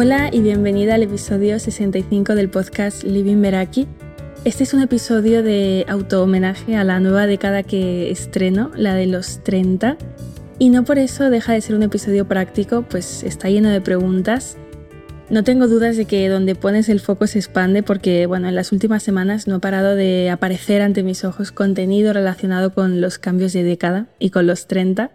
[0.00, 3.88] Hola y bienvenida al episodio 65 del podcast Living Meraki.
[4.44, 9.42] Este es un episodio de auto-homenaje a la nueva década que estreno, la de los
[9.42, 9.96] 30.
[10.60, 14.56] Y no por eso deja de ser un episodio práctico, pues está lleno de preguntas.
[15.30, 18.70] No tengo dudas de que donde pones el foco se expande porque, bueno, en las
[18.70, 23.52] últimas semanas no ha parado de aparecer ante mis ojos contenido relacionado con los cambios
[23.52, 25.10] de década y con los 30.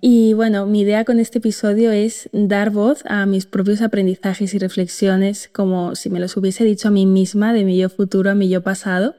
[0.00, 4.58] Y bueno, mi idea con este episodio es dar voz a mis propios aprendizajes y
[4.58, 8.34] reflexiones como si me los hubiese dicho a mí misma, de mi yo futuro a
[8.34, 9.14] mi yo pasado.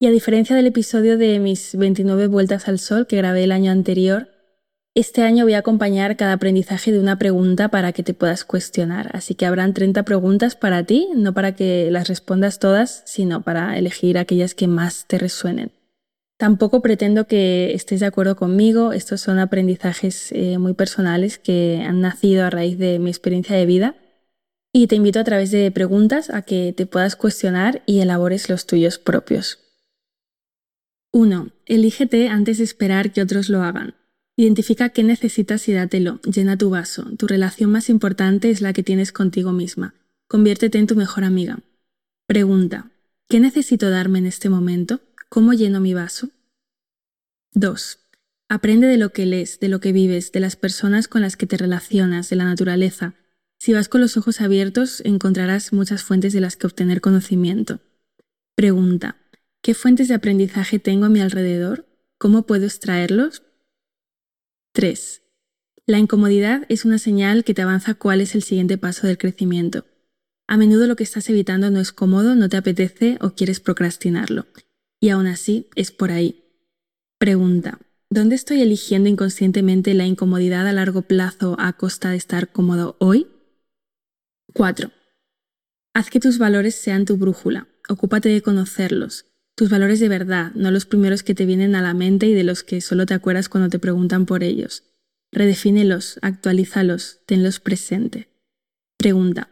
[0.00, 3.70] Y a diferencia del episodio de mis 29 vueltas al sol que grabé el año
[3.70, 4.28] anterior,
[4.94, 9.10] este año voy a acompañar cada aprendizaje de una pregunta para que te puedas cuestionar.
[9.14, 13.78] Así que habrán 30 preguntas para ti, no para que las respondas todas, sino para
[13.78, 15.70] elegir aquellas que más te resuenen.
[16.42, 22.00] Tampoco pretendo que estés de acuerdo conmigo, estos son aprendizajes eh, muy personales que han
[22.00, 23.94] nacido a raíz de mi experiencia de vida
[24.72, 28.66] y te invito a través de preguntas a que te puedas cuestionar y elabores los
[28.66, 29.60] tuyos propios.
[31.12, 31.52] 1.
[31.66, 33.94] Elígete antes de esperar que otros lo hagan.
[34.36, 36.18] Identifica qué necesitas y dátelo.
[36.22, 37.06] Llena tu vaso.
[37.18, 39.94] Tu relación más importante es la que tienes contigo misma.
[40.26, 41.60] Conviértete en tu mejor amiga.
[42.26, 42.90] Pregunta.
[43.28, 45.00] ¿Qué necesito darme en este momento?
[45.32, 46.28] ¿Cómo lleno mi vaso?
[47.54, 48.00] 2.
[48.50, 51.46] Aprende de lo que lees, de lo que vives, de las personas con las que
[51.46, 53.14] te relacionas, de la naturaleza.
[53.58, 57.80] Si vas con los ojos abiertos, encontrarás muchas fuentes de las que obtener conocimiento.
[58.56, 59.16] Pregunta.
[59.62, 61.86] ¿Qué fuentes de aprendizaje tengo a mi alrededor?
[62.18, 63.42] ¿Cómo puedo extraerlos?
[64.74, 65.22] 3.
[65.86, 69.86] La incomodidad es una señal que te avanza cuál es el siguiente paso del crecimiento.
[70.46, 74.46] A menudo lo que estás evitando no es cómodo, no te apetece o quieres procrastinarlo.
[75.02, 76.44] Y aún así es por ahí.
[77.18, 77.80] Pregunta.
[78.08, 83.26] ¿Dónde estoy eligiendo inconscientemente la incomodidad a largo plazo a costa de estar cómodo hoy?
[84.54, 84.92] 4.
[85.92, 87.66] Haz que tus valores sean tu brújula.
[87.88, 89.26] Ocúpate de conocerlos.
[89.56, 92.44] Tus valores de verdad, no los primeros que te vienen a la mente y de
[92.44, 94.84] los que solo te acuerdas cuando te preguntan por ellos.
[95.32, 98.28] Redefínelos, actualízalos, tenlos presente.
[98.98, 99.50] Pregunta.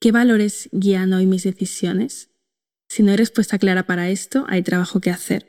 [0.00, 2.31] ¿Qué valores guían hoy mis decisiones?
[2.92, 5.46] Si no hay respuesta clara para esto, hay trabajo que hacer.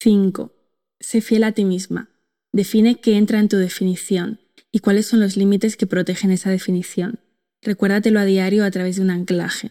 [0.00, 0.54] 5.
[1.00, 2.08] Sé fiel a ti misma.
[2.50, 4.40] Define qué entra en tu definición
[4.72, 7.20] y cuáles son los límites que protegen esa definición.
[7.60, 9.70] Recuérdatelo a diario a través de un anclaje.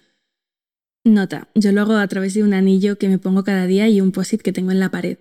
[1.04, 4.00] Nota, yo lo hago a través de un anillo que me pongo cada día y
[4.00, 5.18] un posit que tengo en la pared.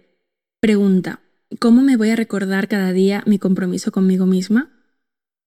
[0.60, 1.22] Pregunta,
[1.59, 4.71] ¿cómo me voy a recordar cada día mi compromiso conmigo misma?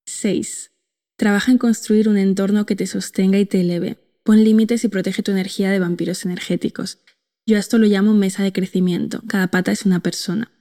[0.07, 0.71] 6.
[1.15, 4.08] Trabaja en construir un entorno que te sostenga y te eleve.
[4.23, 6.99] Pon límites y protege tu energía de vampiros energéticos.
[7.45, 9.21] Yo a esto lo llamo mesa de crecimiento.
[9.27, 10.51] Cada pata es una persona.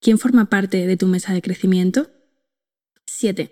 [0.00, 2.10] ¿Quién forma parte de tu mesa de crecimiento?
[3.06, 3.50] 7.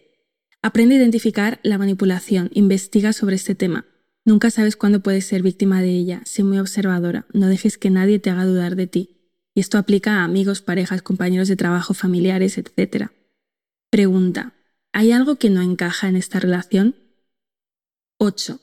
[0.62, 2.50] Aprende a identificar la manipulación.
[2.52, 3.86] Investiga sobre este tema.
[4.24, 6.22] Nunca sabes cuándo puedes ser víctima de ella.
[6.24, 7.26] Sé muy observadora.
[7.32, 9.32] No dejes que nadie te haga dudar de ti.
[9.54, 13.10] Y esto aplica a amigos, parejas, compañeros de trabajo, familiares, etc.
[13.90, 14.52] Pregunta.
[14.92, 16.94] ¿Hay algo que no encaja en esta relación?
[18.18, 18.60] 8.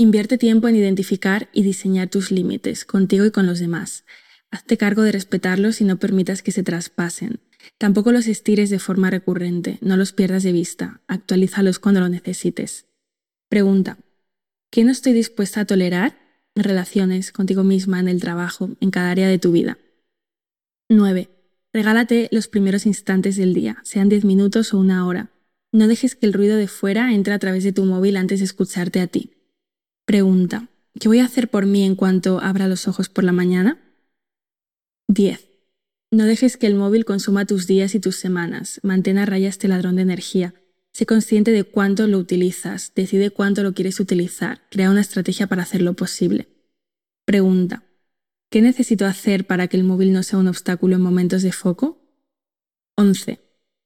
[0.00, 4.04] Invierte tiempo en identificar y diseñar tus límites, contigo y con los demás.
[4.48, 7.40] Hazte cargo de respetarlos y no permitas que se traspasen.
[7.78, 12.86] Tampoco los estires de forma recurrente, no los pierdas de vista, actualízalos cuando lo necesites.
[13.48, 13.98] Pregunta.
[14.70, 16.16] ¿Qué no estoy dispuesta a tolerar?
[16.54, 19.78] En relaciones, contigo misma, en el trabajo, en cada área de tu vida.
[20.88, 21.28] 9.
[21.72, 25.32] Regálate los primeros instantes del día, sean 10 minutos o una hora.
[25.72, 28.44] No dejes que el ruido de fuera entre a través de tu móvil antes de
[28.44, 29.32] escucharte a ti.
[30.08, 30.70] Pregunta.
[30.98, 33.78] ¿Qué voy a hacer por mí en cuanto abra los ojos por la mañana?
[35.08, 35.46] 10.
[36.10, 38.80] No dejes que el móvil consuma tus días y tus semanas.
[38.82, 40.54] Mantén a raya este ladrón de energía.
[40.94, 42.92] Sé consciente de cuánto lo utilizas.
[42.94, 44.62] Decide cuánto lo quieres utilizar.
[44.70, 46.48] Crea una estrategia para hacerlo posible.
[47.26, 47.84] Pregunta.
[48.48, 52.00] ¿Qué necesito hacer para que el móvil no sea un obstáculo en momentos de foco?
[52.96, 53.40] 11.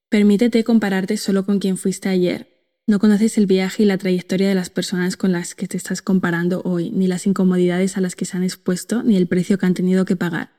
[0.09, 2.52] Permítete compararte solo con quien fuiste ayer.
[2.89, 6.03] No conoces el viaje y la trayectoria de las personas con las que te estás
[6.03, 9.67] comparando hoy, ni las incomodidades a las que se han expuesto, ni el precio que
[9.67, 10.51] han tenido que pagar.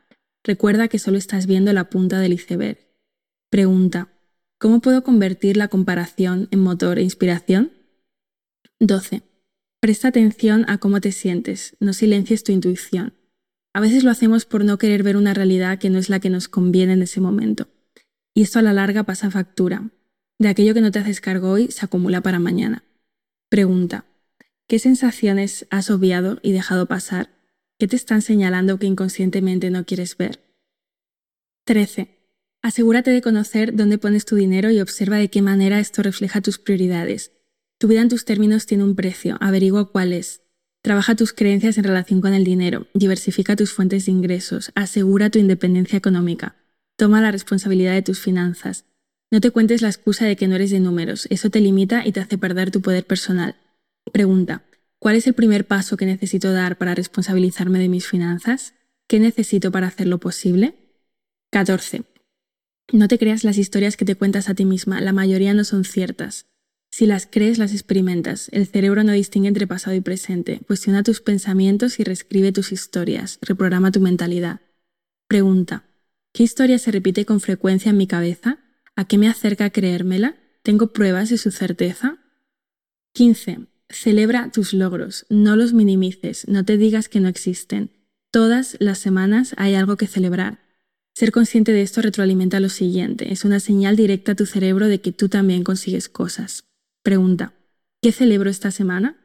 [0.43, 2.79] Recuerda que solo estás viendo la punta del iceberg.
[3.49, 4.09] Pregunta.
[4.57, 7.73] ¿Cómo puedo convertir la comparación en motor e inspiración?
[8.79, 9.23] 12.
[9.81, 13.13] Presta atención a cómo te sientes, no silencies tu intuición.
[13.73, 16.29] A veces lo hacemos por no querer ver una realidad que no es la que
[16.29, 17.67] nos conviene en ese momento.
[18.33, 19.91] Y esto a la larga pasa factura,
[20.39, 22.83] de aquello que no te haces cargo hoy se acumula para mañana.
[23.49, 24.05] Pregunta.
[24.67, 27.29] ¿Qué sensaciones has obviado y dejado pasar?
[27.77, 30.39] ¿Qué te están señalando que inconscientemente no quieres ver?
[31.65, 32.17] 13.
[32.61, 36.59] Asegúrate de conocer dónde pones tu dinero y observa de qué manera esto refleja tus
[36.59, 37.31] prioridades.
[37.77, 40.43] Tu vida en tus términos tiene un precio, averigua cuál es.
[40.81, 45.39] Trabaja tus creencias en relación con el dinero, diversifica tus fuentes de ingresos, asegura tu
[45.39, 46.55] independencia económica,
[46.97, 48.85] toma la responsabilidad de tus finanzas.
[49.33, 52.11] No te cuentes la excusa de que no eres de números, eso te limita y
[52.11, 53.55] te hace perder tu poder personal.
[54.11, 54.61] Pregunta,
[54.99, 58.75] ¿cuál es el primer paso que necesito dar para responsabilizarme de mis finanzas?
[59.07, 60.75] ¿Qué necesito para hacerlo posible?
[61.49, 62.03] 14.
[62.91, 65.83] No te creas las historias que te cuentas a ti misma, la mayoría no son
[65.83, 66.45] ciertas.
[66.91, 68.49] Si las crees, las experimentas.
[68.51, 70.59] El cerebro no distingue entre pasado y presente.
[70.67, 73.39] Cuestiona tus pensamientos y reescribe tus historias.
[73.41, 74.61] Reprograma tu mentalidad.
[75.27, 75.85] Pregunta.
[76.33, 78.59] ¿Qué historia se repite con frecuencia en mi cabeza?
[78.95, 80.35] ¿A qué me acerca creérmela?
[80.61, 82.19] ¿Tengo pruebas de su certeza?
[83.13, 83.67] 15.
[83.89, 85.25] Celebra tus logros.
[85.29, 86.47] No los minimices.
[86.47, 87.91] No te digas que no existen.
[88.31, 90.59] Todas las semanas hay algo que celebrar.
[91.15, 93.31] Ser consciente de esto retroalimenta lo siguiente.
[93.31, 96.65] Es una señal directa a tu cerebro de que tú también consigues cosas.
[97.03, 97.53] Pregunta.
[98.01, 99.17] ¿Qué celebro esta semana?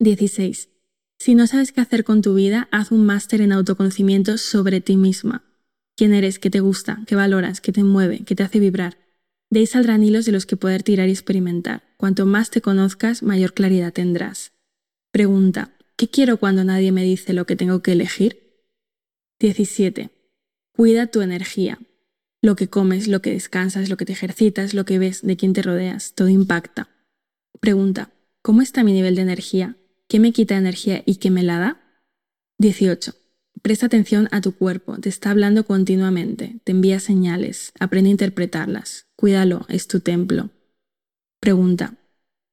[0.00, 0.68] 16.
[1.18, 4.96] Si no sabes qué hacer con tu vida, haz un máster en autoconocimiento sobre ti
[4.96, 5.44] misma.
[5.96, 6.38] ¿Quién eres?
[6.38, 7.02] ¿Qué te gusta?
[7.06, 7.60] ¿Qué valoras?
[7.60, 8.24] ¿Qué te mueve?
[8.24, 9.03] ¿Qué te hace vibrar?
[9.54, 11.84] De ahí saldrán hilos de los que poder tirar y experimentar.
[11.96, 14.50] Cuanto más te conozcas, mayor claridad tendrás.
[15.12, 15.76] Pregunta.
[15.94, 18.64] ¿Qué quiero cuando nadie me dice lo que tengo que elegir?
[19.38, 20.10] 17.
[20.72, 21.78] Cuida tu energía.
[22.42, 25.52] Lo que comes, lo que descansas, lo que te ejercitas, lo que ves, de quién
[25.52, 26.88] te rodeas, todo impacta.
[27.60, 28.10] Pregunta,
[28.42, 29.76] ¿cómo está mi nivel de energía?
[30.08, 31.80] ¿Qué me quita energía y qué me la da?
[32.58, 33.14] 18.
[33.62, 39.06] Presta atención a tu cuerpo, te está hablando continuamente, te envía señales, aprende a interpretarlas.
[39.16, 40.50] Cuídalo, es tu templo.
[41.40, 41.94] Pregunta,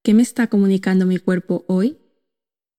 [0.04, 1.98] ¿qué me está comunicando mi cuerpo hoy?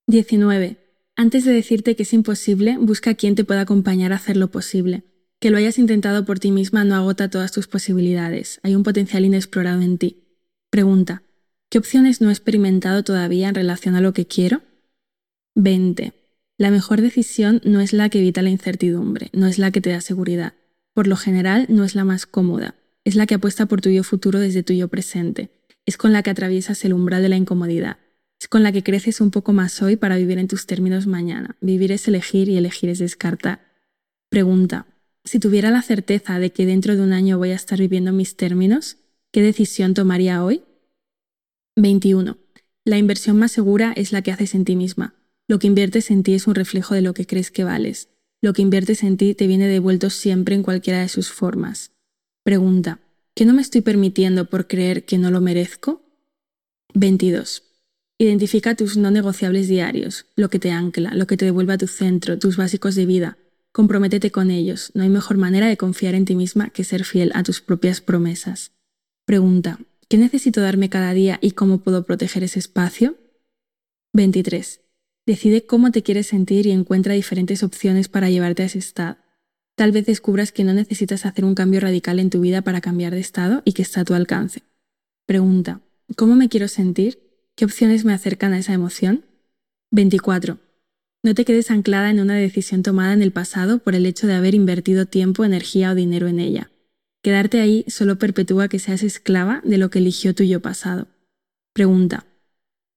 [0.06, 0.78] 19.
[1.14, 4.50] Antes de decirte que es imposible, busca a quien te pueda acompañar a hacer lo
[4.50, 5.04] posible.
[5.40, 9.24] Que lo hayas intentado por ti misma no agota todas tus posibilidades, hay un potencial
[9.24, 10.24] inexplorado en ti.
[10.70, 11.22] Pregunta,
[11.72, 14.60] ¿Qué opciones no he experimentado todavía en relación a lo que quiero?
[15.54, 16.12] 20.
[16.62, 19.90] La mejor decisión no es la que evita la incertidumbre, no es la que te
[19.90, 20.52] da seguridad.
[20.94, 24.04] Por lo general, no es la más cómoda, es la que apuesta por tu yo
[24.04, 25.50] futuro desde tu yo presente,
[25.86, 27.96] es con la que atraviesas el umbral de la incomodidad,
[28.38, 31.56] es con la que creces un poco más hoy para vivir en tus términos mañana.
[31.60, 33.62] Vivir es elegir y elegir es descartar.
[34.28, 34.86] Pregunta,
[35.24, 38.36] si tuviera la certeza de que dentro de un año voy a estar viviendo mis
[38.36, 38.98] términos,
[39.32, 40.62] ¿qué decisión tomaría hoy?
[41.74, 42.38] 21.
[42.84, 45.16] La inversión más segura es la que haces en ti misma.
[45.48, 48.08] Lo que inviertes en ti es un reflejo de lo que crees que vales.
[48.40, 51.92] Lo que inviertes en ti te viene devuelto siempre en cualquiera de sus formas.
[52.44, 53.00] Pregunta.
[53.34, 56.02] ¿Qué no me estoy permitiendo por creer que no lo merezco?
[56.94, 57.62] 22.
[58.18, 61.86] Identifica tus no negociables diarios, lo que te ancla, lo que te devuelve a tu
[61.86, 63.38] centro, tus básicos de vida.
[63.72, 64.92] Comprométete con ellos.
[64.94, 68.00] No hay mejor manera de confiar en ti misma que ser fiel a tus propias
[68.00, 68.72] promesas.
[69.24, 69.78] Pregunta.
[70.08, 73.16] ¿Qué necesito darme cada día y cómo puedo proteger ese espacio?
[74.12, 74.82] 23.
[75.24, 79.18] Decide cómo te quieres sentir y encuentra diferentes opciones para llevarte a ese estado.
[79.76, 83.14] Tal vez descubras que no necesitas hacer un cambio radical en tu vida para cambiar
[83.14, 84.62] de estado y que está a tu alcance.
[85.26, 85.80] Pregunta,
[86.16, 87.20] ¿cómo me quiero sentir?
[87.54, 89.24] ¿Qué opciones me acercan a esa emoción?
[89.92, 90.58] 24.
[91.22, 94.34] No te quedes anclada en una decisión tomada en el pasado por el hecho de
[94.34, 96.70] haber invertido tiempo, energía o dinero en ella.
[97.22, 101.06] Quedarte ahí solo perpetúa que seas esclava de lo que eligió tu yo pasado.
[101.72, 102.26] Pregunta.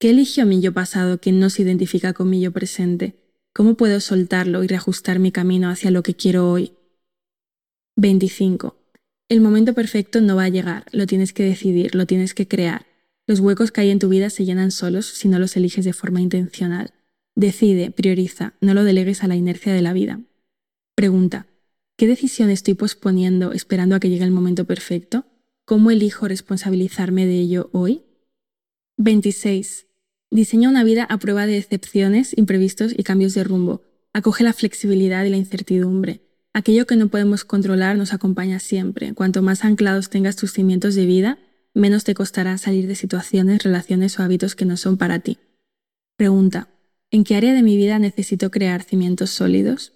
[0.06, 3.16] ¿Qué eligió mi yo pasado que no se identifica con mi yo presente?
[3.56, 6.74] ¿Cómo puedo soltarlo y reajustar mi camino hacia lo que quiero hoy?
[7.96, 8.78] 25.
[9.30, 12.86] El momento perfecto no va a llegar, lo tienes que decidir, lo tienes que crear.
[13.26, 15.94] Los huecos que hay en tu vida se llenan solos si no los eliges de
[15.94, 16.94] forma intencional.
[17.34, 20.22] Decide, prioriza, no lo delegues a la inercia de la vida.
[20.94, 21.48] Pregunta.
[21.98, 25.26] ¿Qué decisión estoy posponiendo esperando a que llegue el momento perfecto?
[25.66, 28.04] ¿Cómo elijo responsabilizarme de ello hoy?
[28.98, 29.86] 26.
[30.36, 33.84] Diseña una vida a prueba de excepciones, imprevistos y cambios de rumbo.
[34.12, 36.20] Acoge la flexibilidad y la incertidumbre.
[36.52, 39.14] Aquello que no podemos controlar nos acompaña siempre.
[39.14, 41.40] Cuanto más anclados tengas tus cimientos de vida,
[41.74, 45.38] menos te costará salir de situaciones, relaciones o hábitos que no son para ti.
[46.18, 46.68] Pregunta.
[47.12, 49.94] ¿En qué área de mi vida necesito crear cimientos sólidos?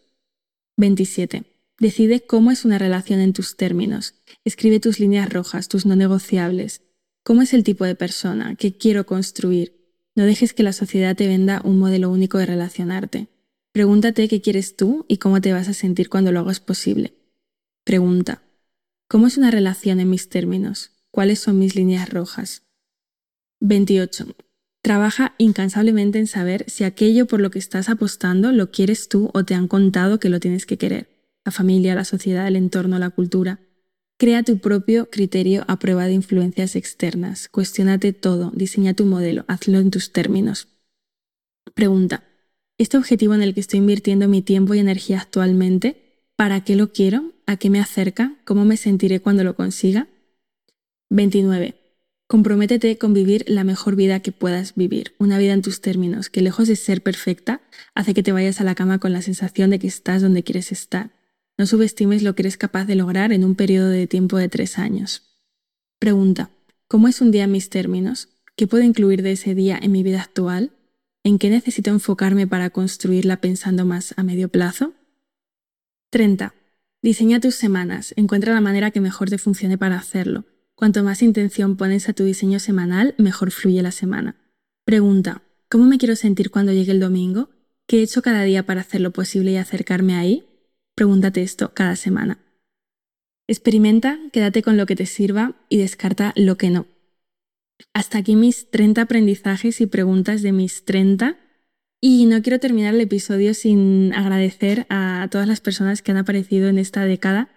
[0.77, 1.43] 27.
[1.81, 4.15] Decide cómo es una relación en tus términos.
[4.46, 6.81] Escribe tus líneas rojas, tus no negociables.
[7.25, 8.55] ¿Cómo es el tipo de persona?
[8.55, 9.78] ¿Qué quiero construir?
[10.19, 13.29] No dejes que la sociedad te venda un modelo único de relacionarte.
[13.71, 17.13] Pregúntate qué quieres tú y cómo te vas a sentir cuando lo hagas posible.
[17.85, 18.41] Pregunta.
[19.07, 20.91] ¿Cómo es una relación en mis términos?
[21.09, 22.63] ¿Cuáles son mis líneas rojas?
[23.61, 24.35] 28.
[24.81, 29.45] Trabaja incansablemente en saber si aquello por lo que estás apostando lo quieres tú o
[29.45, 31.07] te han contado que lo tienes que querer
[31.45, 33.61] la familia, la sociedad, el entorno, la cultura.
[34.19, 37.47] Crea tu propio criterio a prueba de influencias externas.
[37.47, 40.67] Cuestiónate todo, diseña tu modelo, hazlo en tus términos.
[41.73, 42.25] Pregunta.
[42.77, 46.91] ¿Este objetivo en el que estoy invirtiendo mi tiempo y energía actualmente, para qué lo
[46.91, 47.31] quiero?
[47.45, 48.35] ¿A qué me acerca?
[48.43, 50.09] ¿Cómo me sentiré cuando lo consiga?
[51.09, 51.75] 29.
[52.27, 56.41] Comprométete con vivir la mejor vida que puedas vivir, una vida en tus términos, que
[56.41, 57.61] lejos de ser perfecta,
[57.95, 60.73] hace que te vayas a la cama con la sensación de que estás donde quieres
[60.73, 61.11] estar.
[61.59, 64.79] No subestimes lo que eres capaz de lograr en un periodo de tiempo de tres
[64.79, 65.23] años.
[65.99, 66.51] Pregunta,
[66.87, 68.29] ¿cómo es un día en mis términos?
[68.55, 70.71] ¿Qué puedo incluir de ese día en mi vida actual?
[71.21, 74.93] ¿En qué necesito enfocarme para construirla pensando más a medio plazo?
[76.11, 76.53] 30.
[77.01, 80.45] Diseña tus semanas, encuentra la manera que mejor te funcione para hacerlo.
[80.75, 84.37] Cuanto más intención pones a tu diseño semanal, mejor fluye la semana.
[84.85, 87.49] Pregunta, ¿cómo me quiero sentir cuando llegue el domingo?
[87.85, 90.49] ¿Qué he hecho cada día para hacerlo posible y acercarme ahí?
[91.00, 92.39] Pregúntate esto cada semana.
[93.48, 96.88] Experimenta, quédate con lo que te sirva y descarta lo que no.
[97.94, 101.38] Hasta aquí mis 30 aprendizajes y preguntas de mis 30.
[102.01, 106.68] Y no quiero terminar el episodio sin agradecer a todas las personas que han aparecido
[106.68, 107.48] en esta década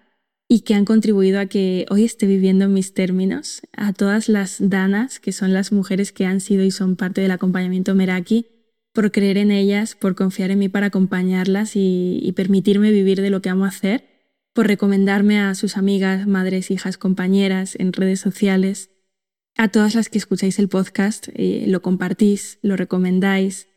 [0.47, 4.55] y que han contribuido a que hoy esté viviendo en mis términos, a todas las
[4.69, 8.52] danas, que son las mujeres que han sido y son parte del acompañamiento Meraki,
[8.93, 13.41] por creer en ellas, por confiar en mí para acompañarlas y, permitirme vivir de lo
[13.41, 14.05] que amo hacer,
[14.53, 18.91] por recomendarme a sus amigas, madres, hijas, compañeras en redes sociales,
[19.57, 23.67] a todas las que escucháis el podcast, eh, lo compartís, lo recomendáis,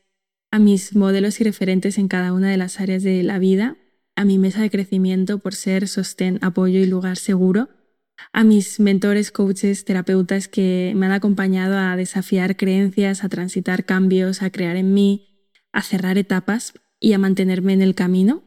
[0.51, 3.77] a mis modelos y referentes en cada una de las áreas de la vida,
[4.17, 7.69] a mi mesa de crecimiento por ser sostén, apoyo y lugar seguro,
[8.37, 14.43] a mis mentores, coaches, terapeutas que me han acompañado a desafiar creencias, a transitar cambios,
[14.43, 18.43] a crear en mí, a cerrar etapas y a mantenerme en el camino.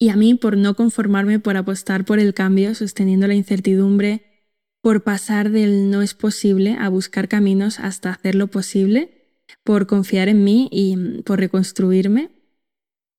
[0.00, 5.04] Y a mí por no conformarme, por apostar por el cambio, sosteniendo la incertidumbre, por
[5.04, 10.68] pasar del no es posible a buscar caminos hasta hacerlo posible, por confiar en mí
[10.72, 12.41] y por reconstruirme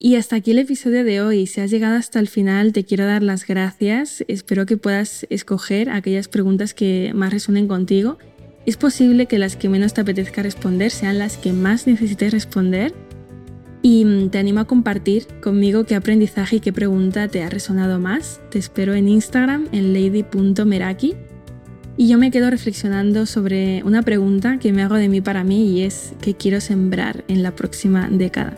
[0.03, 1.47] y hasta aquí el episodio de hoy.
[1.47, 4.25] Si has llegado hasta el final, te quiero dar las gracias.
[4.27, 8.17] Espero que puedas escoger aquellas preguntas que más resuenen contigo.
[8.65, 12.93] Es posible que las que menos te apetezca responder sean las que más necesites responder.
[13.81, 17.97] Y mm, te animo a compartir conmigo qué aprendizaje y qué pregunta te ha resonado
[17.97, 18.41] más.
[18.49, 21.15] Te espero en Instagram en lady.meraki.
[21.95, 25.71] Y yo me quedo reflexionando sobre una pregunta que me hago de mí para mí
[25.71, 28.57] y es qué quiero sembrar en la próxima década.